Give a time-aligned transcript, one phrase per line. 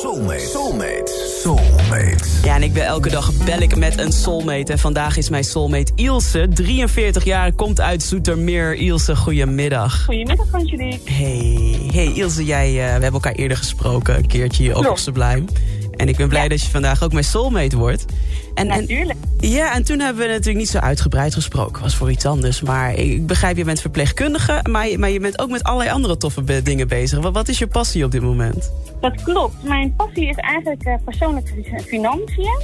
[0.00, 0.38] Soulmate.
[0.38, 1.40] Soulmate.
[1.42, 2.24] Soulmate.
[2.44, 4.72] Ja, en ik ben elke dag bel ik met een soulmate.
[4.72, 8.74] En vandaag is mijn soulmate Ilse, 43 jaar, komt uit Zoetermeer.
[8.74, 10.04] Ilse, goedemiddag.
[10.04, 11.12] Goedemiddag, Angelique.
[11.12, 14.98] Hey, hey Ilse, jij, uh, we hebben elkaar eerder gesproken, een keertje hier ook op
[14.98, 15.44] Sublime.
[16.00, 18.04] En ik ben blij dat je vandaag ook mijn soulmate wordt.
[18.54, 19.18] En, Natuurlijk.
[19.40, 21.82] En, ja, en toen hebben we natuurlijk niet zo uitgebreid gesproken.
[21.82, 22.60] Was voor iets anders.
[22.60, 24.64] Maar ik begrijp, je bent verpleegkundige.
[24.70, 27.20] Maar je, maar je bent ook met allerlei andere toffe dingen bezig.
[27.20, 28.72] Wat, wat is je passie op dit moment?
[29.00, 29.62] Dat klopt.
[29.62, 32.60] Mijn passie is eigenlijk uh, persoonlijke financiën.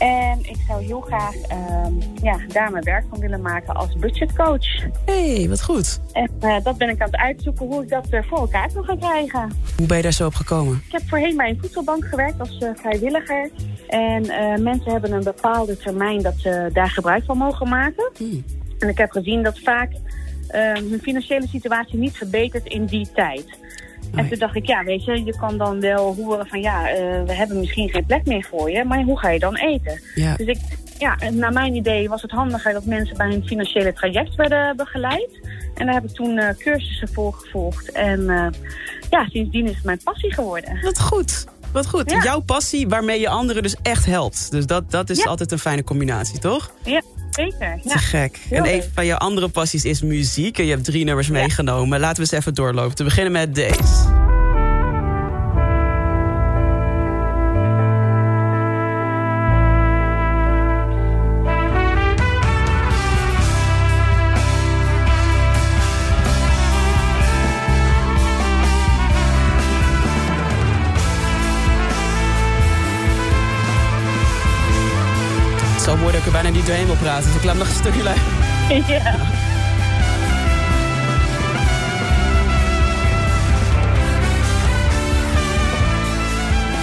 [0.00, 1.86] En ik zou heel graag uh,
[2.22, 4.82] ja, daar mijn werk van willen maken als budgetcoach.
[5.04, 6.00] Hé, hey, wat goed.
[6.12, 8.84] En uh, dat ben ik aan het uitzoeken hoe ik dat uh, voor elkaar kan
[8.84, 9.52] gaan krijgen.
[9.76, 10.82] Hoe ben je daar zo op gekomen?
[10.86, 13.50] Ik heb voorheen bij een voedselbank gewerkt als vrijwilliger.
[13.88, 14.22] En
[14.62, 18.10] mensen hebben een bepaalde termijn dat ze daar gebruik van mogen maken.
[18.16, 18.44] Hmm.
[18.78, 19.92] En ik heb gezien dat vaak
[20.48, 23.44] hun financiële situatie niet verbetert in die tijd.
[24.14, 26.96] En toen dacht ik, ja, weet je, je kan dan wel horen van ja, uh,
[27.22, 30.00] we hebben misschien geen plek meer voor je, maar hoe ga je dan eten?
[30.14, 30.36] Ja.
[30.36, 30.58] Dus ik,
[30.98, 35.40] ja, naar mijn idee was het handiger dat mensen bij hun financiële traject werden begeleid.
[35.74, 37.92] En daar heb ik toen uh, cursussen voor gevolgd.
[37.92, 38.46] En uh,
[39.10, 40.78] ja, sindsdien is het mijn passie geworden.
[40.82, 41.46] Wat goed.
[41.72, 42.10] Wat goed.
[42.10, 42.22] Ja.
[42.22, 44.50] Jouw passie waarmee je anderen dus echt helpt.
[44.50, 45.24] Dus dat, dat is ja.
[45.24, 46.72] altijd een fijne combinatie, toch?
[46.84, 47.80] Ja, zeker.
[47.82, 48.38] Te gek.
[48.50, 50.58] en een van jouw andere passies is muziek.
[50.58, 52.00] En je hebt drie nummers meegenomen.
[52.00, 52.94] Laten we eens even doorlopen.
[52.94, 54.29] Te beginnen met deze.
[76.20, 77.24] Ik er bijna niet doorheen wil praten.
[77.24, 78.38] Dus ik laat nog een stukje luisteren.
[78.86, 79.14] Ja.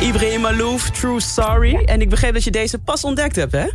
[0.00, 1.72] Ibrahim Malouf, True Sorry.
[1.72, 1.80] Ja.
[1.80, 3.66] En ik begreep dat je deze pas ontdekt hebt, hè?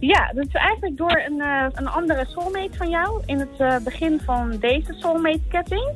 [0.00, 3.22] Ja, dat is eigenlijk door een, uh, een andere soulmate van jou.
[3.26, 5.90] In het uh, begin van deze soulmate-ketting.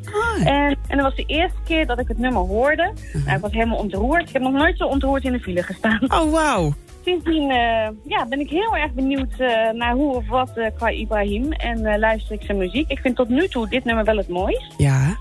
[0.45, 2.83] En, en dat was de eerste keer dat ik het nummer hoorde.
[2.83, 3.25] Uh -huh.
[3.25, 4.28] nou, ik was helemaal ontroerd.
[4.28, 6.01] Ik heb nog nooit zo ontroerd in de file gestaan.
[6.03, 6.72] Oh, wauw.
[7.04, 10.91] Sindsdien uh, ja, ben ik heel erg benieuwd uh, naar hoe of wat uh, qua
[10.91, 11.53] Ibrahim.
[11.53, 12.91] En luister ik zijn muziek.
[12.91, 14.75] Ik vind tot nu toe dit nummer wel het mooist.
[14.76, 15.16] Ja.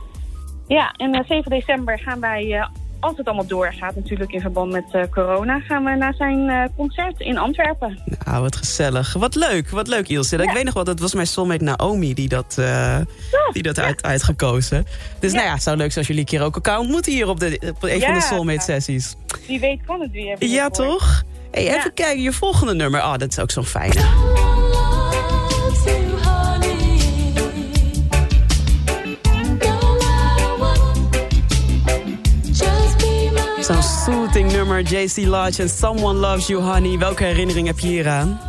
[0.67, 2.67] Ja, en 7 december gaan wij,
[2.99, 5.59] als het allemaal doorgaat natuurlijk in verband met corona...
[5.59, 7.99] gaan we naar zijn concert in Antwerpen.
[8.25, 9.13] Nou, wat gezellig.
[9.13, 10.37] Wat leuk, wat leuk Ilse.
[10.37, 10.43] Ja.
[10.43, 13.05] Ik weet nog wel, dat was mijn soulmate Naomi die dat, ja,
[13.51, 13.83] die dat ja.
[13.83, 14.85] uit, uitgekozen.
[15.19, 17.39] Dus nou ja, zou leuk zijn als jullie een keer ook elkaar ontmoeten hier op,
[17.39, 19.15] de, op een van de soulmate sessies.
[19.47, 20.45] Wie weet kan het weer.
[20.45, 21.23] Ja, toch?
[21.53, 21.89] Hey, even ja.
[21.93, 23.01] kijken, je volgende nummer.
[23.01, 24.01] Oh, dat is ook zo'n fijne.
[33.59, 36.97] Zo'n soothing nummer, JC Lodge en Someone Loves You Honey.
[36.97, 38.39] Welke herinnering heb je hieraan?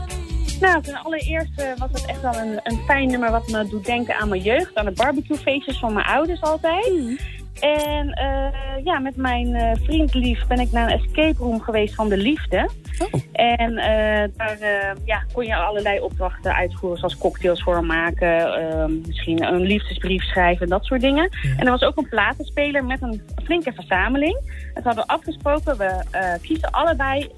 [0.60, 4.15] Nou, ten allereerste was het echt wel een, een fijn nummer wat me doet denken
[4.15, 4.75] aan mijn jeugd.
[4.75, 6.92] Aan de barbecuefeestjes van mijn ouders altijd.
[6.92, 7.19] Mm.
[7.60, 11.94] En uh, ja, met mijn uh, vriend Lief ben ik naar een escape room geweest
[11.94, 12.71] van de liefde.
[12.99, 13.21] Oh.
[13.32, 14.59] En uh, daar
[15.05, 20.69] ja, kon je allerlei opdrachten uitvoeren, zoals cocktails voor maken, misschien een liefdesbrief schrijven en
[20.69, 21.28] dat soort dingen.
[21.43, 21.50] Ja.
[21.56, 24.37] En er was ook een platenspeler met een flinke verzameling.
[24.37, 26.04] En toen hadden we afgesproken, we
[26.43, 27.31] kiezen allebei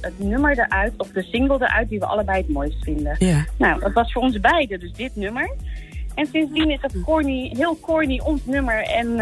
[0.00, 3.16] het nummer eruit, of de single eruit, die we allebei het mooist vinden.
[3.18, 3.44] Ja.
[3.58, 5.54] Nou, dat was voor ons beiden dus dit nummer.
[6.14, 9.18] En sindsdien is het corny, heel corny ons nummer en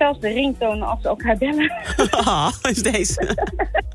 [0.00, 1.72] zelfs de ringtoon als we elkaar bellen.
[2.10, 3.36] Ah, is deze.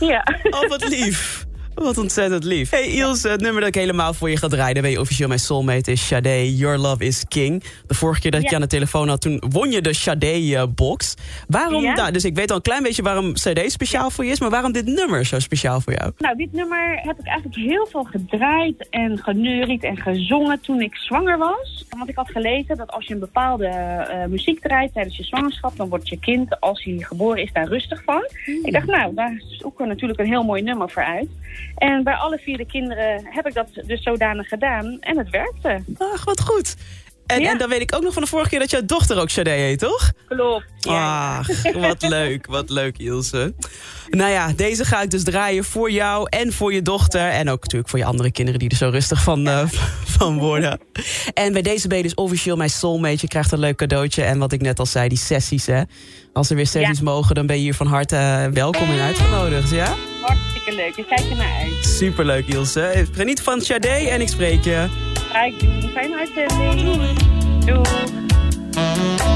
[0.00, 0.24] ja.
[0.50, 1.45] Oh, wat lief.
[1.76, 2.70] Wat ontzettend lief.
[2.70, 4.82] Hey Ilse, het nummer dat ik helemaal voor je ga draaien...
[4.82, 6.56] weet je officieel mijn soulmate is Sade.
[6.56, 7.62] Your Love is King.
[7.86, 9.20] De vorige keer dat ik je aan de telefoon had...
[9.20, 11.14] toen won je de Sade-box.
[11.48, 11.94] Waarom, ja.
[11.94, 14.40] nou, dus ik weet al een klein beetje waarom Sade speciaal voor je is...
[14.40, 16.12] maar waarom dit nummer zo speciaal voor jou?
[16.18, 18.88] Nou, dit nummer heb ik eigenlijk heel veel gedraaid...
[18.90, 21.84] en geneuried en gezongen toen ik zwanger was.
[21.90, 24.92] Want ik had gelezen dat als je een bepaalde uh, muziek draait...
[24.92, 25.76] tijdens je zwangerschap...
[25.76, 28.30] dan wordt je kind, als hij geboren is, daar rustig van.
[28.46, 28.64] Mm.
[28.64, 31.28] Ik dacht, nou, daar zoeken we natuurlijk een heel mooi nummer voor uit...
[31.76, 34.96] En bij alle vier de kinderen heb ik dat dus zodanig gedaan.
[35.00, 35.82] En het werkte.
[35.98, 36.74] Ach, wat goed.
[37.26, 37.50] En, Ja.
[37.50, 39.50] en dan weet ik ook nog van de vorige keer dat jouw dochter ook Sade
[39.50, 40.12] heet, toch?
[40.28, 40.64] Klopt.
[40.78, 41.38] Ja.
[41.38, 43.54] Ach, wat leuk, wat leuk Ilse.
[44.10, 47.28] Nou ja, deze ga ik dus draaien voor jou en voor je dochter.
[47.28, 49.68] En ook natuurlijk voor je andere kinderen die er zo rustig van, eh,
[50.18, 50.80] van worden.
[51.34, 53.18] En bij deze ben je dus officieel mijn soulmate.
[53.20, 54.22] Je krijgt een leuk cadeautje.
[54.22, 55.82] En wat ik net al zei, die sessies hè.
[56.32, 59.70] Als er weer sessies mogen, dan ben je hier van harte eh, welkom en uitgenodigd,
[59.70, 59.94] ja?
[60.66, 60.96] Hartstikke leuk.
[60.96, 61.84] Ik kijk er naar uit.
[61.84, 63.06] Superleuk Ilse.
[63.12, 64.86] Geniet van Sade en ik spreek je.
[65.32, 65.90] Ga ik doen.
[65.90, 66.82] Fijne uitzending.
[66.82, 67.14] Doei.
[67.64, 69.35] Your